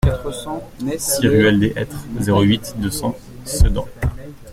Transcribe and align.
six 0.97 1.27
ruelle 1.27 1.59
des 1.59 1.73
Hêtres, 1.75 2.03
zéro 2.19 2.41
huit, 2.41 2.73
deux 2.79 2.89
cents 2.89 3.15
Sedan 3.45 3.87